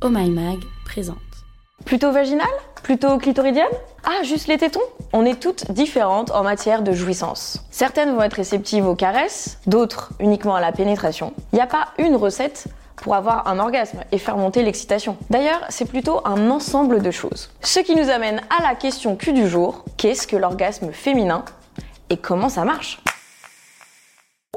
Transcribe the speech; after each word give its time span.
Oh 0.00 0.10
My 0.10 0.30
Mag 0.30 0.60
présente. 0.84 1.18
Plutôt 1.84 2.12
vaginal? 2.12 2.46
Plutôt 2.84 3.18
clitoridienne? 3.18 3.66
Ah, 4.04 4.22
juste 4.22 4.46
les 4.46 4.56
tétons? 4.56 4.78
On 5.12 5.24
est 5.24 5.40
toutes 5.40 5.72
différentes 5.72 6.30
en 6.30 6.44
matière 6.44 6.82
de 6.82 6.92
jouissance. 6.92 7.64
Certaines 7.72 8.14
vont 8.14 8.22
être 8.22 8.34
réceptives 8.34 8.86
aux 8.86 8.94
caresses, 8.94 9.58
d'autres 9.66 10.10
uniquement 10.20 10.54
à 10.54 10.60
la 10.60 10.70
pénétration. 10.70 11.34
Il 11.52 11.56
n'y 11.56 11.62
a 11.62 11.66
pas 11.66 11.88
une 11.98 12.14
recette 12.14 12.68
pour 12.94 13.16
avoir 13.16 13.48
un 13.48 13.58
orgasme 13.58 14.04
et 14.12 14.18
faire 14.18 14.36
monter 14.36 14.62
l'excitation. 14.62 15.16
D'ailleurs, 15.30 15.64
c'est 15.68 15.88
plutôt 15.88 16.20
un 16.24 16.48
ensemble 16.48 17.02
de 17.02 17.10
choses. 17.10 17.50
Ce 17.62 17.80
qui 17.80 17.96
nous 17.96 18.08
amène 18.08 18.40
à 18.56 18.62
la 18.62 18.76
question 18.76 19.16
Q 19.16 19.32
du 19.32 19.48
jour, 19.48 19.84
qu'est-ce 19.96 20.28
que 20.28 20.36
l'orgasme 20.36 20.92
féminin 20.92 21.44
et 22.08 22.18
comment 22.18 22.48
ça 22.48 22.64
marche? 22.64 23.00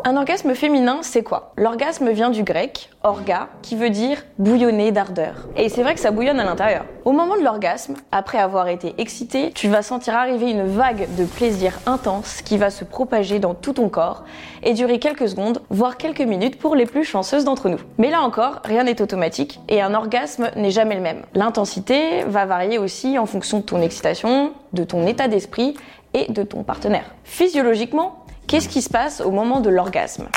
Un 0.04 0.18
orgasme 0.18 0.56
féminin, 0.56 1.00
c'est 1.02 1.24
quoi? 1.24 1.54
L'orgasme 1.58 2.10
vient 2.12 2.30
du 2.30 2.44
grec 2.44 2.90
orga, 3.04 3.50
qui 3.62 3.76
veut 3.76 3.90
dire 3.90 4.24
bouillonner 4.38 4.92
d'ardeur. 4.92 5.48
Et 5.56 5.70
c'est 5.70 5.82
vrai 5.82 5.94
que 5.94 6.00
ça 6.00 6.12
bouillonne 6.12 6.40
à 6.40 6.44
l'intérieur. 6.44 6.86
Au 7.06 7.12
moment 7.12 7.36
de 7.36 7.42
l'orgasme, 7.42 7.96
après 8.12 8.38
avoir 8.38 8.68
été 8.68 8.94
excité, 8.98 9.52
tu 9.54 9.68
vas 9.68 9.82
sentir 9.82 10.16
arriver 10.16 10.52
une 10.52 10.66
vague 10.66 11.08
de 11.18 11.26
plaisir 11.26 11.80
intense 11.86 12.42
qui 12.42 12.58
va 12.58 12.70
se 12.70 12.84
propager 12.84 13.40
dans 13.40 13.54
tout 13.54 13.74
ton 13.74 13.90
corps 13.90 14.24
et 14.64 14.74
durer 14.74 15.00
quelques 15.00 15.30
secondes, 15.30 15.62
voire 15.70 15.98
quelques 15.98 16.22
minutes 16.22 16.60
pour 16.60 16.76
les 16.76 16.86
plus 16.86 17.04
chanceuses 17.04 17.44
d'entre 17.44 17.70
nous. 17.70 17.80
Mais 17.98 18.12
là 18.12 18.22
encore, 18.22 18.60
rien 18.64 18.84
n'est 18.84 19.02
automatique 19.02 19.60
et 19.68 19.82
un 19.82 19.94
orgasme 19.94 20.52
n'est 20.56 20.72
jamais 20.72 20.96
le 20.96 21.02
même. 21.02 21.24
L'intensité 21.34 22.24
va 22.26 22.46
varier 22.46 22.78
aussi 22.78 23.18
en 23.18 23.26
fonction 23.26 23.60
de 23.60 23.64
ton 23.64 23.82
excitation, 23.82 24.54
de 24.74 24.84
ton 24.84 25.08
état 25.08 25.28
d'esprit 25.28 25.76
et 26.14 26.32
de 26.32 26.44
ton 26.44 26.64
partenaire. 26.64 27.06
Physiologiquement, 27.24 28.21
Qu'est-ce 28.52 28.68
qui 28.68 28.82
se 28.82 28.90
passe 28.90 29.22
au 29.22 29.32
moment 29.32 29.62
de 29.62 29.70
l'orgasme? 29.70 30.28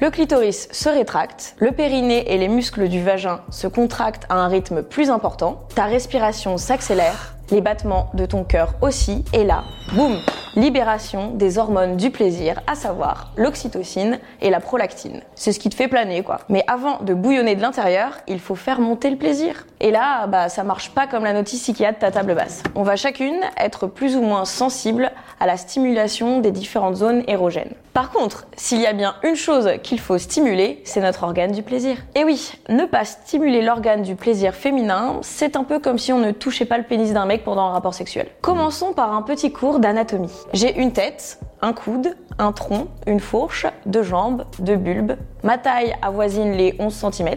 Le 0.00 0.10
clitoris 0.10 0.66
se 0.72 0.88
rétracte, 0.88 1.54
le 1.60 1.70
périnée 1.70 2.34
et 2.34 2.36
les 2.36 2.48
muscles 2.48 2.88
du 2.88 3.00
vagin 3.00 3.42
se 3.48 3.68
contractent 3.68 4.26
à 4.28 4.34
un 4.34 4.48
rythme 4.48 4.82
plus 4.82 5.08
important, 5.08 5.68
ta 5.76 5.84
respiration 5.84 6.58
s'accélère, 6.58 7.36
les 7.50 7.60
battements 7.60 8.10
de 8.14 8.26
ton 8.26 8.44
cœur 8.44 8.74
aussi, 8.80 9.24
et 9.32 9.44
là, 9.44 9.64
boum, 9.94 10.18
libération 10.56 11.30
des 11.34 11.58
hormones 11.58 11.96
du 11.96 12.10
plaisir, 12.10 12.60
à 12.66 12.74
savoir 12.74 13.32
l'oxytocine 13.36 14.18
et 14.40 14.50
la 14.50 14.60
prolactine. 14.60 15.20
C'est 15.34 15.52
ce 15.52 15.60
qui 15.60 15.70
te 15.70 15.74
fait 15.74 15.88
planer, 15.88 16.22
quoi. 16.22 16.40
Mais 16.48 16.64
avant 16.66 16.98
de 17.00 17.14
bouillonner 17.14 17.54
de 17.54 17.62
l'intérieur, 17.62 18.18
il 18.26 18.40
faut 18.40 18.54
faire 18.54 18.80
monter 18.80 19.10
le 19.10 19.16
plaisir. 19.16 19.66
Et 19.80 19.90
là, 19.90 20.26
bah, 20.26 20.48
ça 20.48 20.64
marche 20.64 20.90
pas 20.90 21.06
comme 21.06 21.24
la 21.24 21.32
notice 21.32 21.68
a 21.68 21.92
de 21.92 21.98
ta 21.98 22.10
table 22.10 22.34
basse. 22.34 22.62
On 22.74 22.82
va 22.82 22.96
chacune 22.96 23.40
être 23.56 23.86
plus 23.86 24.16
ou 24.16 24.22
moins 24.22 24.44
sensible 24.44 25.12
à 25.40 25.46
la 25.46 25.56
stimulation 25.56 26.40
des 26.40 26.50
différentes 26.50 26.96
zones 26.96 27.22
érogènes. 27.28 27.74
Par 27.92 28.10
contre, 28.10 28.46
s'il 28.56 28.80
y 28.80 28.86
a 28.86 28.92
bien 28.92 29.16
une 29.24 29.34
chose 29.34 29.70
qu'il 29.82 29.98
faut 29.98 30.18
stimuler, 30.18 30.80
c'est 30.84 31.00
notre 31.00 31.24
organe 31.24 31.50
du 31.50 31.62
plaisir. 31.62 31.96
Et 32.14 32.24
oui, 32.24 32.52
ne 32.68 32.84
pas 32.84 33.04
stimuler 33.04 33.60
l'organe 33.60 34.02
du 34.02 34.14
plaisir 34.14 34.54
féminin, 34.54 35.18
c'est 35.22 35.56
un 35.56 35.64
peu 35.64 35.78
comme 35.80 35.98
si 35.98 36.12
on 36.12 36.18
ne 36.18 36.30
touchait 36.30 36.64
pas 36.64 36.78
le 36.78 36.84
pénis 36.84 37.12
d'un 37.12 37.26
mec 37.38 37.44
pendant 37.44 37.68
un 37.68 37.72
rapport 37.72 37.94
sexuel. 37.94 38.28
Commençons 38.40 38.92
par 38.92 39.12
un 39.12 39.22
petit 39.22 39.52
cours 39.52 39.78
d'anatomie. 39.78 40.32
J'ai 40.52 40.78
une 40.78 40.92
tête, 40.92 41.40
un 41.62 41.72
coude, 41.72 42.16
un 42.38 42.52
tronc, 42.52 42.88
une 43.06 43.20
fourche, 43.20 43.66
deux 43.86 44.02
jambes, 44.02 44.44
deux 44.58 44.76
bulbes. 44.76 45.16
Ma 45.42 45.58
taille 45.58 45.94
avoisine 46.02 46.52
les 46.52 46.74
11 46.78 46.92
cm. 46.92 47.36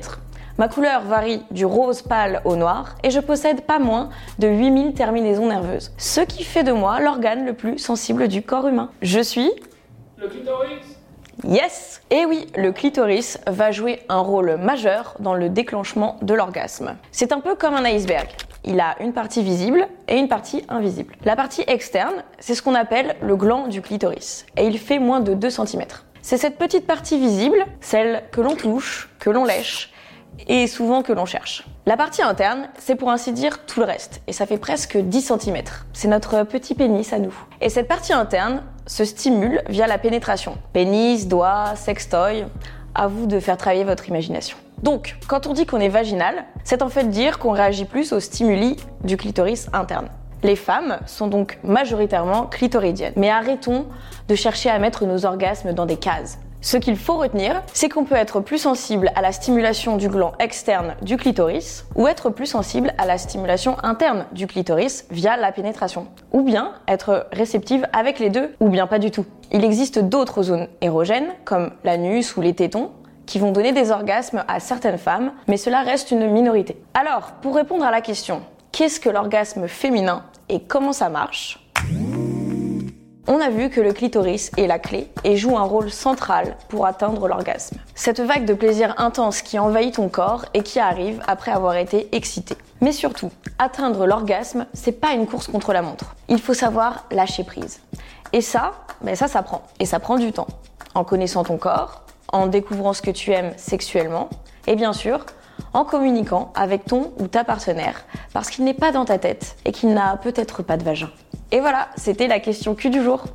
Ma 0.57 0.67
couleur 0.67 1.01
varie 1.03 1.43
du 1.51 1.65
rose 1.65 2.01
pâle 2.01 2.41
au 2.45 2.55
noir 2.55 2.95
et 3.03 3.09
je 3.09 3.19
possède 3.19 3.61
pas 3.61 3.79
moins 3.79 4.09
de 4.37 4.47
8000 4.47 4.93
terminaisons 4.93 5.47
nerveuses, 5.47 5.91
ce 5.97 6.21
qui 6.21 6.43
fait 6.43 6.63
de 6.63 6.71
moi 6.71 6.99
l'organe 6.99 7.45
le 7.45 7.53
plus 7.53 7.79
sensible 7.79 8.27
du 8.27 8.43
corps 8.43 8.67
humain. 8.67 8.89
Je 9.01 9.21
suis 9.21 9.49
le 10.17 10.27
clitoris 10.27 10.97
Yes 11.43 12.01
Et 12.11 12.25
oui, 12.25 12.45
le 12.55 12.71
clitoris 12.71 13.39
va 13.47 13.71
jouer 13.71 14.01
un 14.09 14.19
rôle 14.19 14.57
majeur 14.57 15.15
dans 15.19 15.33
le 15.33 15.49
déclenchement 15.49 16.17
de 16.21 16.35
l'orgasme. 16.35 16.97
C'est 17.11 17.31
un 17.31 17.39
peu 17.39 17.55
comme 17.55 17.73
un 17.73 17.85
iceberg. 17.85 18.27
Il 18.63 18.79
a 18.79 18.95
une 19.01 19.13
partie 19.13 19.41
visible 19.41 19.87
et 20.07 20.17
une 20.17 20.27
partie 20.27 20.63
invisible. 20.69 21.15
La 21.25 21.35
partie 21.35 21.63
externe, 21.67 22.23
c'est 22.39 22.53
ce 22.53 22.61
qu'on 22.61 22.75
appelle 22.75 23.15
le 23.21 23.35
gland 23.35 23.67
du 23.67 23.81
clitoris. 23.81 24.45
Et 24.55 24.67
il 24.67 24.77
fait 24.77 24.99
moins 24.99 25.19
de 25.19 25.33
2 25.33 25.49
cm. 25.49 25.83
C'est 26.21 26.37
cette 26.37 26.57
petite 26.57 26.85
partie 26.85 27.17
visible, 27.17 27.65
celle 27.79 28.23
que 28.31 28.41
l'on 28.41 28.55
touche, 28.55 29.09
que 29.19 29.31
l'on 29.31 29.43
lèche, 29.43 29.91
et 30.47 30.67
souvent 30.67 31.01
que 31.01 31.11
l'on 31.11 31.25
cherche. 31.25 31.65
La 31.87 31.97
partie 31.97 32.21
interne, 32.21 32.69
c'est 32.77 32.95
pour 32.95 33.09
ainsi 33.09 33.31
dire 33.31 33.65
tout 33.65 33.79
le 33.79 33.87
reste, 33.87 34.21
et 34.27 34.33
ça 34.33 34.45
fait 34.45 34.59
presque 34.59 34.97
10 34.97 35.21
cm. 35.21 35.57
C'est 35.93 36.07
notre 36.07 36.43
petit 36.43 36.75
pénis 36.75 37.11
à 37.13 37.17
nous. 37.17 37.33
Et 37.59 37.69
cette 37.69 37.87
partie 37.87 38.13
interne 38.13 38.61
se 38.85 39.03
stimule 39.03 39.63
via 39.69 39.87
la 39.87 39.97
pénétration. 39.97 40.57
Pénis, 40.73 41.27
doigts, 41.27 41.75
sextoy, 41.75 42.45
à 42.93 43.07
vous 43.07 43.25
de 43.25 43.39
faire 43.39 43.57
travailler 43.57 43.83
votre 43.83 44.07
imagination. 44.09 44.57
Donc, 44.83 45.17
quand 45.27 45.47
on 45.47 45.53
dit 45.53 45.65
qu'on 45.65 45.79
est 45.79 45.89
vaginal, 45.89 46.45
c'est 46.63 46.81
en 46.81 46.89
fait 46.89 47.09
dire 47.09 47.39
qu'on 47.39 47.51
réagit 47.51 47.85
plus 47.85 48.13
aux 48.13 48.19
stimuli 48.19 48.77
du 49.03 49.15
clitoris 49.15 49.67
interne. 49.73 50.09
Les 50.43 50.55
femmes 50.55 50.97
sont 51.05 51.27
donc 51.27 51.59
majoritairement 51.63 52.47
clitoridiennes. 52.47 53.13
Mais 53.15 53.29
arrêtons 53.29 53.85
de 54.27 54.35
chercher 54.35 54.71
à 54.71 54.79
mettre 54.79 55.05
nos 55.05 55.25
orgasmes 55.25 55.73
dans 55.73 55.85
des 55.85 55.97
cases. 55.97 56.39
Ce 56.63 56.77
qu'il 56.77 56.95
faut 56.95 57.17
retenir, 57.17 57.63
c'est 57.73 57.89
qu'on 57.89 58.05
peut 58.05 58.15
être 58.15 58.39
plus 58.39 58.59
sensible 58.59 59.11
à 59.15 59.21
la 59.21 59.31
stimulation 59.31 59.97
du 59.97 60.09
gland 60.09 60.33
externe 60.39 60.95
du 61.01 61.17
clitoris 61.17 61.85
ou 61.95 62.07
être 62.07 62.29
plus 62.29 62.45
sensible 62.45 62.93
à 62.99 63.07
la 63.07 63.17
stimulation 63.17 63.77
interne 63.83 64.25
du 64.31 64.45
clitoris 64.45 65.05
via 65.09 65.37
la 65.37 65.51
pénétration. 65.51 66.07
Ou 66.31 66.43
bien 66.43 66.73
être 66.87 67.27
réceptive 67.31 67.87
avec 67.93 68.19
les 68.19 68.29
deux, 68.29 68.53
ou 68.59 68.69
bien 68.69 68.85
pas 68.85 68.99
du 68.99 69.09
tout. 69.09 69.25
Il 69.51 69.65
existe 69.65 69.97
d'autres 69.97 70.43
zones 70.43 70.67
érogènes, 70.81 71.29
comme 71.45 71.71
l'anus 71.83 72.37
ou 72.37 72.41
les 72.41 72.53
tétons, 72.53 72.91
qui 73.25 73.39
vont 73.39 73.51
donner 73.51 73.71
des 73.71 73.91
orgasmes 73.91 74.43
à 74.47 74.59
certaines 74.59 74.97
femmes, 74.97 75.31
mais 75.47 75.57
cela 75.57 75.81
reste 75.81 76.11
une 76.11 76.29
minorité. 76.29 76.81
Alors, 76.93 77.31
pour 77.41 77.55
répondre 77.55 77.85
à 77.85 77.91
la 77.91 78.01
question, 78.01 78.41
qu'est-ce 78.71 78.99
que 78.99 79.09
l'orgasme 79.09 79.67
féminin 79.67 80.23
et 80.49 80.61
comment 80.61 80.93
ça 80.93 81.09
marche? 81.09 81.59
On 83.27 83.39
a 83.39 83.49
vu 83.49 83.69
que 83.69 83.79
le 83.79 83.93
clitoris 83.93 84.51
est 84.57 84.67
la 84.67 84.79
clé 84.79 85.07
et 85.23 85.37
joue 85.37 85.55
un 85.55 85.63
rôle 85.63 85.91
central 85.91 86.57
pour 86.69 86.85
atteindre 86.85 87.27
l'orgasme. 87.27 87.77
Cette 87.93 88.19
vague 88.19 88.45
de 88.45 88.53
plaisir 88.53 88.95
intense 88.97 89.41
qui 89.41 89.59
envahit 89.59 89.95
ton 89.95 90.09
corps 90.09 90.45
et 90.53 90.63
qui 90.63 90.79
arrive 90.79 91.21
après 91.27 91.51
avoir 91.51 91.75
été 91.75 92.09
excité. 92.13 92.57
Mais 92.81 92.91
surtout, 92.91 93.31
atteindre 93.59 94.07
l'orgasme, 94.07 94.65
c'est 94.73 94.99
pas 94.99 95.13
une 95.13 95.27
course 95.27 95.47
contre 95.47 95.71
la 95.71 95.83
montre. 95.83 96.15
Il 96.29 96.41
faut 96.41 96.55
savoir 96.55 97.05
lâcher 97.11 97.43
prise. 97.43 97.79
Et 98.33 98.41
ça, 98.41 98.73
ben 99.01 99.15
ça, 99.15 99.27
ça 99.27 99.43
prend. 99.43 99.61
Et 99.79 99.85
ça 99.85 99.99
prend 99.99 100.17
du 100.17 100.33
temps. 100.33 100.47
En 100.95 101.03
connaissant 101.03 101.43
ton 101.43 101.57
corps, 101.57 102.01
en 102.31 102.47
découvrant 102.47 102.93
ce 102.93 103.01
que 103.01 103.11
tu 103.11 103.31
aimes 103.31 103.53
sexuellement, 103.57 104.29
et 104.67 104.75
bien 104.75 104.93
sûr, 104.93 105.25
en 105.73 105.85
communiquant 105.85 106.51
avec 106.55 106.85
ton 106.85 107.13
ou 107.19 107.27
ta 107.27 107.43
partenaire, 107.43 108.05
parce 108.33 108.49
qu'il 108.49 108.65
n'est 108.65 108.73
pas 108.73 108.91
dans 108.91 109.05
ta 109.05 109.17
tête 109.17 109.57
et 109.65 109.71
qu'il 109.71 109.93
n'a 109.93 110.17
peut-être 110.17 110.63
pas 110.63 110.77
de 110.77 110.83
vagin. 110.83 111.09
Et 111.51 111.59
voilà, 111.59 111.89
c'était 111.95 112.27
la 112.27 112.39
question 112.39 112.75
Q 112.75 112.89
du 112.89 113.03
jour. 113.03 113.25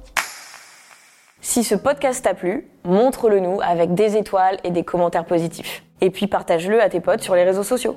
Si 1.40 1.62
ce 1.62 1.74
podcast 1.74 2.24
t'a 2.24 2.34
plu, 2.34 2.68
montre-le 2.84 3.40
nous 3.40 3.60
avec 3.62 3.94
des 3.94 4.16
étoiles 4.16 4.58
et 4.64 4.70
des 4.70 4.84
commentaires 4.84 5.24
positifs. 5.24 5.84
Et 6.00 6.10
puis 6.10 6.26
partage-le 6.26 6.82
à 6.82 6.88
tes 6.88 7.00
potes 7.00 7.22
sur 7.22 7.34
les 7.34 7.44
réseaux 7.44 7.62
sociaux. 7.62 7.96